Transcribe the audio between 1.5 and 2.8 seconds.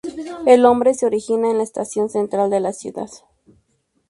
en la Estación Central de la